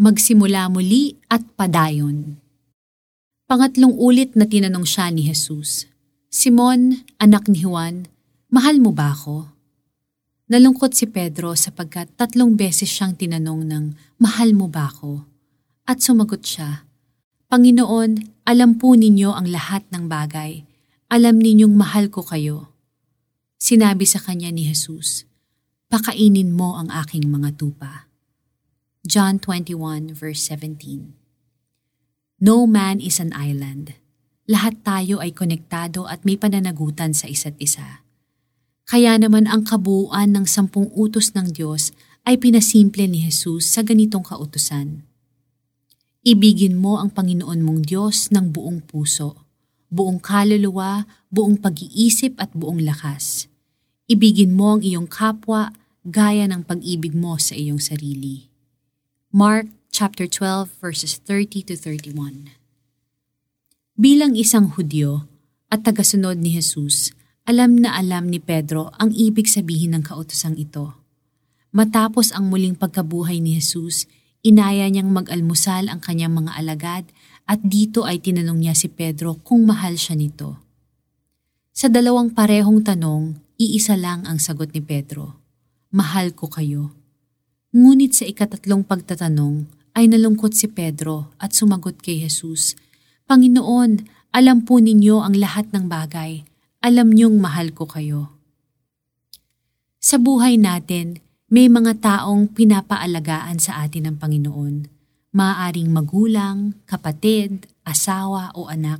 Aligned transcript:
magsimula 0.00 0.72
muli 0.72 1.20
at 1.28 1.44
padayon. 1.60 2.40
Pangatlong 3.44 3.92
ulit 4.00 4.32
na 4.32 4.48
tinanong 4.48 4.88
siya 4.88 5.12
ni 5.12 5.28
Jesus, 5.28 5.84
Simon, 6.32 7.04
anak 7.20 7.52
ni 7.52 7.60
Juan, 7.60 8.08
mahal 8.48 8.80
mo 8.80 8.96
ba 8.96 9.12
ako? 9.12 9.52
Nalungkot 10.48 10.96
si 10.96 11.04
Pedro 11.04 11.52
sapagkat 11.52 12.16
tatlong 12.16 12.56
beses 12.56 12.88
siyang 12.88 13.12
tinanong 13.12 13.68
ng 13.68 13.84
mahal 14.16 14.56
mo 14.56 14.72
ba 14.72 14.88
ako? 14.88 15.28
At 15.84 16.00
sumagot 16.00 16.48
siya, 16.48 16.88
Panginoon, 17.52 18.40
alam 18.48 18.80
po 18.80 18.96
ninyo 18.96 19.36
ang 19.36 19.52
lahat 19.52 19.84
ng 19.92 20.08
bagay. 20.08 20.64
Alam 21.12 21.42
ninyong 21.42 21.74
mahal 21.76 22.08
ko 22.08 22.24
kayo. 22.24 22.72
Sinabi 23.60 24.08
sa 24.08 24.22
kanya 24.22 24.48
ni 24.48 24.64
Jesus, 24.64 25.28
Pakainin 25.90 26.54
mo 26.54 26.78
ang 26.78 26.88
aking 26.88 27.26
mga 27.26 27.58
tupa. 27.58 28.09
John 29.00 29.40
21 29.40 30.12
verse 30.12 30.44
17 30.44 31.16
No 32.36 32.68
man 32.68 33.00
is 33.00 33.16
an 33.16 33.32
island. 33.32 33.96
Lahat 34.44 34.76
tayo 34.84 35.24
ay 35.24 35.32
konektado 35.32 36.04
at 36.04 36.20
may 36.28 36.36
pananagutan 36.36 37.16
sa 37.16 37.24
isa't 37.24 37.56
isa. 37.56 38.04
Kaya 38.84 39.16
naman 39.16 39.48
ang 39.48 39.64
kabuuan 39.64 40.36
ng 40.36 40.44
sampung 40.44 40.92
utos 40.92 41.32
ng 41.32 41.48
Diyos 41.48 41.96
ay 42.28 42.36
pinasimple 42.36 43.08
ni 43.08 43.24
Jesus 43.24 43.72
sa 43.72 43.80
ganitong 43.80 44.20
kautusan. 44.20 45.00
Ibigin 46.20 46.76
mo 46.76 47.00
ang 47.00 47.08
Panginoon 47.08 47.64
mong 47.64 47.88
Diyos 47.88 48.28
ng 48.28 48.52
buong 48.52 48.84
puso, 48.84 49.48
buong 49.88 50.20
kaluluwa, 50.20 51.08
buong 51.32 51.56
pag-iisip 51.56 52.36
at 52.36 52.52
buong 52.52 52.84
lakas. 52.84 53.48
Ibigin 54.12 54.52
mo 54.52 54.76
ang 54.76 54.84
iyong 54.84 55.08
kapwa 55.08 55.72
gaya 56.04 56.44
ng 56.52 56.68
pag-ibig 56.68 57.16
mo 57.16 57.40
sa 57.40 57.56
iyong 57.56 57.80
sarili. 57.80 58.49
Mark 59.30 59.70
chapter 59.94 60.26
12 60.26 60.74
verses 60.82 61.22
30 61.22 61.70
to 61.70 61.74
31. 61.78 62.50
Bilang 63.94 64.34
isang 64.34 64.74
Hudyo 64.74 65.30
at 65.70 65.86
tagasunod 65.86 66.34
ni 66.42 66.50
Jesus, 66.58 67.14
alam 67.46 67.78
na 67.78 67.94
alam 67.94 68.26
ni 68.26 68.42
Pedro 68.42 68.90
ang 68.98 69.14
ibig 69.14 69.46
sabihin 69.46 69.94
ng 69.94 70.02
kautosang 70.02 70.58
ito. 70.58 70.98
Matapos 71.70 72.34
ang 72.34 72.50
muling 72.50 72.74
pagkabuhay 72.74 73.38
ni 73.38 73.54
Jesus, 73.54 74.10
Inaya 74.40 74.88
niyang 74.88 75.12
mag-almusal 75.12 75.92
ang 75.92 76.00
kanyang 76.00 76.32
mga 76.32 76.56
alagad 76.56 77.04
at 77.44 77.60
dito 77.60 78.08
ay 78.08 78.24
tinanong 78.24 78.56
niya 78.56 78.72
si 78.72 78.88
Pedro 78.88 79.36
kung 79.44 79.68
mahal 79.68 80.00
siya 80.00 80.16
nito. 80.16 80.56
Sa 81.76 81.92
dalawang 81.92 82.32
parehong 82.32 82.80
tanong, 82.80 83.36
iisa 83.60 84.00
lang 84.00 84.24
ang 84.24 84.40
sagot 84.40 84.72
ni 84.72 84.80
Pedro, 84.80 85.36
Mahal 85.92 86.32
ko 86.32 86.48
kayo. 86.48 86.99
Ngunit 87.70 88.18
sa 88.18 88.26
ikatatlong 88.26 88.82
pagtatanong 88.82 89.70
ay 89.94 90.10
nalungkot 90.10 90.58
si 90.58 90.66
Pedro 90.66 91.30
at 91.38 91.54
sumagot 91.54 92.02
kay 92.02 92.18
Jesus, 92.18 92.74
Panginoon, 93.30 94.10
alam 94.34 94.66
po 94.66 94.82
ninyo 94.82 95.22
ang 95.22 95.38
lahat 95.38 95.70
ng 95.70 95.86
bagay. 95.86 96.42
Alam 96.82 97.14
niyong 97.14 97.38
mahal 97.38 97.70
ko 97.70 97.86
kayo. 97.86 98.34
Sa 100.02 100.18
buhay 100.18 100.58
natin, 100.58 101.22
may 101.46 101.70
mga 101.70 102.02
taong 102.02 102.50
pinapaalagaan 102.50 103.62
sa 103.62 103.86
atin 103.86 104.10
ng 104.10 104.16
Panginoon. 104.18 104.90
Maaring 105.30 105.94
magulang, 105.94 106.74
kapatid, 106.90 107.70
asawa 107.86 108.50
o 108.58 108.66
anak. 108.66 108.98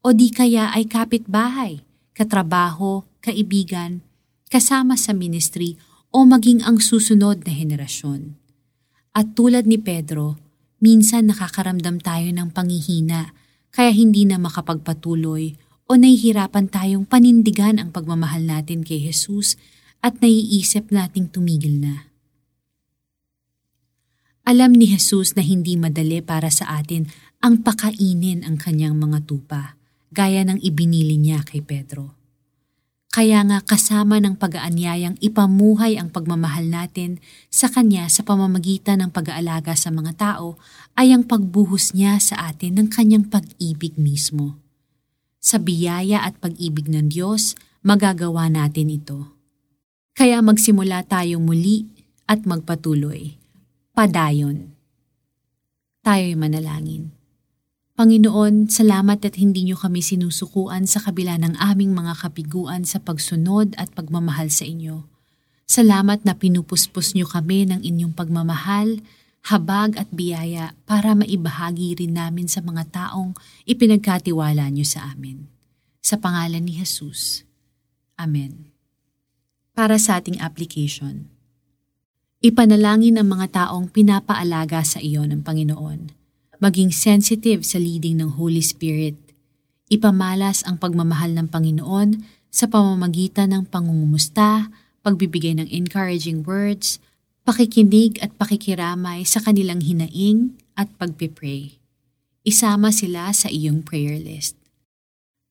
O 0.00 0.16
di 0.16 0.32
kaya 0.32 0.72
ay 0.72 0.88
kapitbahay, 0.88 1.84
katrabaho, 2.16 3.04
kaibigan, 3.20 4.00
kasama 4.48 4.96
sa 4.96 5.12
ministry 5.12 5.76
o 6.12 6.24
maging 6.24 6.64
ang 6.64 6.80
susunod 6.80 7.44
na 7.44 7.52
henerasyon. 7.52 8.36
At 9.12 9.34
tulad 9.34 9.68
ni 9.68 9.76
Pedro, 9.80 10.40
minsan 10.80 11.28
nakakaramdam 11.28 12.00
tayo 12.00 12.28
ng 12.30 12.48
pangihina 12.54 13.34
kaya 13.72 13.92
hindi 13.92 14.24
na 14.24 14.40
makapagpatuloy 14.40 15.58
o 15.88 15.96
nahihirapan 15.96 16.68
tayong 16.68 17.04
panindigan 17.08 17.80
ang 17.80 17.90
pagmamahal 17.92 18.44
natin 18.44 18.84
kay 18.84 19.00
Jesus 19.00 19.56
at 20.04 20.20
naiisip 20.20 20.92
nating 20.92 21.32
tumigil 21.32 21.80
na. 21.80 22.12
Alam 24.48 24.76
ni 24.76 24.88
Jesus 24.88 25.36
na 25.36 25.44
hindi 25.44 25.76
madali 25.76 26.24
para 26.24 26.48
sa 26.48 26.80
atin 26.80 27.04
ang 27.44 27.60
pakainin 27.60 28.48
ang 28.48 28.56
kanyang 28.56 28.96
mga 28.96 29.28
tupa, 29.28 29.76
gaya 30.10 30.40
ng 30.42 30.58
ibinili 30.64 31.20
niya 31.20 31.44
kay 31.44 31.60
Pedro. 31.60 32.17
Kaya 33.18 33.42
nga 33.42 33.58
kasama 33.58 34.22
ng 34.22 34.38
pag-aanyayang 34.38 35.18
ipamuhay 35.18 35.98
ang 35.98 36.06
pagmamahal 36.06 36.70
natin 36.70 37.18
sa 37.50 37.66
Kanya 37.66 38.06
sa 38.06 38.22
pamamagitan 38.22 39.02
ng 39.02 39.10
pag-aalaga 39.10 39.74
sa 39.74 39.90
mga 39.90 40.14
tao 40.14 40.54
ay 40.94 41.10
ang 41.10 41.26
pagbuhos 41.26 41.98
niya 41.98 42.22
sa 42.22 42.46
atin 42.46 42.78
ng 42.78 42.86
Kanyang 42.86 43.26
pag-ibig 43.26 43.98
mismo. 43.98 44.62
Sa 45.42 45.58
biyaya 45.58 46.22
at 46.22 46.38
pag-ibig 46.38 46.86
ng 46.86 47.10
Diyos, 47.10 47.58
magagawa 47.82 48.46
natin 48.46 48.86
ito. 48.86 49.34
Kaya 50.14 50.38
magsimula 50.38 51.02
tayong 51.02 51.42
muli 51.42 51.90
at 52.22 52.46
magpatuloy. 52.46 53.34
Padayon. 53.98 54.78
Tayo'y 56.06 56.38
manalangin. 56.38 57.17
Panginoon, 57.98 58.70
salamat 58.70 59.18
at 59.26 59.34
hindi 59.34 59.66
niyo 59.66 59.74
kami 59.74 59.98
sinusukuan 59.98 60.86
sa 60.86 61.02
kabila 61.02 61.34
ng 61.42 61.58
aming 61.58 61.98
mga 61.98 62.14
kapiguan 62.22 62.86
sa 62.86 63.02
pagsunod 63.02 63.74
at 63.74 63.90
pagmamahal 63.90 64.54
sa 64.54 64.62
inyo. 64.62 65.02
Salamat 65.66 66.22
na 66.22 66.38
pinupuspos 66.38 67.18
niyo 67.18 67.26
kami 67.26 67.66
ng 67.66 67.82
inyong 67.82 68.14
pagmamahal, 68.14 69.02
habag 69.50 69.98
at 69.98 70.06
biyaya 70.14 70.78
para 70.86 71.18
maibahagi 71.18 71.98
rin 71.98 72.14
namin 72.14 72.46
sa 72.46 72.62
mga 72.62 72.86
taong 72.94 73.34
ipinagkatiwala 73.66 74.70
niyo 74.70 74.86
sa 74.86 75.10
amin. 75.10 75.50
Sa 75.98 76.22
pangalan 76.22 76.62
ni 76.62 76.78
Jesus. 76.78 77.42
Amen 78.14 78.78
para 79.78 79.94
sa 79.94 80.18
ating 80.18 80.42
application. 80.42 81.30
Ipanalangin 82.42 83.14
ang 83.14 83.30
mga 83.30 83.46
taong 83.54 83.94
pinapaalaga 83.94 84.82
sa 84.82 84.98
iyo 84.98 85.22
ng 85.22 85.46
Panginoon. 85.46 86.17
Maging 86.58 86.90
sensitive 86.90 87.62
sa 87.62 87.78
leading 87.78 88.18
ng 88.18 88.34
Holy 88.34 88.58
Spirit. 88.58 89.14
Ipamalas 89.94 90.66
ang 90.66 90.74
pagmamahal 90.82 91.30
ng 91.30 91.46
Panginoon 91.46 92.18
sa 92.50 92.66
pamamagitan 92.66 93.54
ng 93.54 93.70
pangungumusta, 93.70 94.66
pagbibigay 95.06 95.54
ng 95.54 95.70
encouraging 95.70 96.42
words, 96.42 96.98
pakikinig 97.46 98.18
at 98.18 98.34
pakikiramay 98.34 99.22
sa 99.22 99.38
kanilang 99.38 99.78
hinaing 99.86 100.58
at 100.74 100.90
pagpipray. 100.98 101.78
Isama 102.42 102.90
sila 102.90 103.30
sa 103.30 103.46
iyong 103.46 103.86
prayer 103.86 104.18
list. 104.18 104.58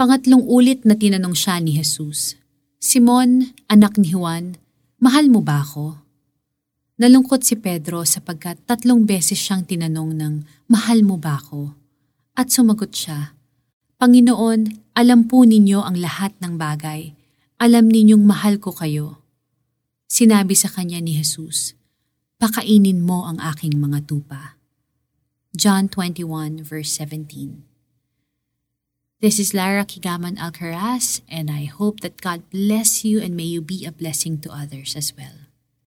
Pangatlong 0.00 0.40
ulit 0.48 0.88
na 0.88 0.96
tinanong 0.96 1.36
siya 1.36 1.60
ni 1.60 1.76
Jesus, 1.76 2.40
Simon, 2.80 3.52
anak 3.68 4.00
ni 4.00 4.12
Juan, 4.12 4.56
mahal 5.04 5.28
mo 5.28 5.44
ba 5.44 5.60
ako? 5.60 6.03
Nalungkot 6.94 7.42
si 7.42 7.58
Pedro 7.58 8.06
sapagkat 8.06 8.62
tatlong 8.70 9.02
beses 9.02 9.34
siyang 9.34 9.66
tinanong 9.66 10.14
ng 10.14 10.34
mahal 10.70 11.02
mo 11.02 11.18
ba 11.18 11.42
ako? 11.42 11.74
At 12.38 12.54
sumagot 12.54 12.94
siya, 12.94 13.34
Panginoon, 13.98 14.94
alam 14.94 15.26
po 15.26 15.42
ninyo 15.42 15.82
ang 15.82 15.98
lahat 15.98 16.38
ng 16.38 16.54
bagay. 16.54 17.10
Alam 17.58 17.90
ninyong 17.90 18.22
mahal 18.22 18.62
ko 18.62 18.70
kayo. 18.70 19.18
Sinabi 20.06 20.54
sa 20.54 20.70
kanya 20.70 21.02
ni 21.02 21.18
Jesus, 21.18 21.74
Pakainin 22.38 23.02
mo 23.02 23.26
ang 23.26 23.42
aking 23.42 23.74
mga 23.74 24.06
tupa. 24.06 24.54
John 25.54 25.90
21 25.90 26.62
verse 26.62 26.94
17 26.98 27.62
This 29.18 29.42
is 29.42 29.50
Lara 29.50 29.82
Kigaman 29.82 30.38
Alcaraz, 30.38 31.26
and 31.26 31.50
I 31.50 31.66
hope 31.66 32.06
that 32.06 32.22
God 32.22 32.46
bless 32.54 33.02
you 33.02 33.18
and 33.18 33.34
may 33.34 33.50
you 33.50 33.58
be 33.58 33.82
a 33.82 33.94
blessing 33.94 34.38
to 34.46 34.52
others 34.54 34.94
as 34.94 35.10
well. 35.16 35.53